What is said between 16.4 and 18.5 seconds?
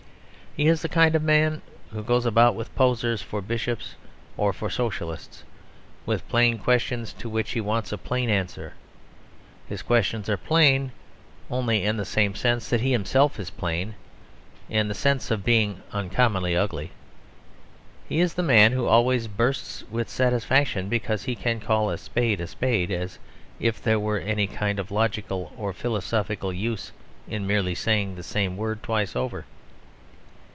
ugly. He is the